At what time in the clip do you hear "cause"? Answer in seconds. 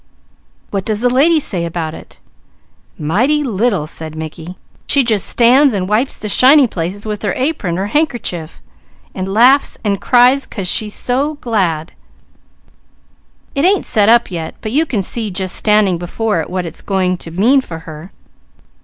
10.47-10.67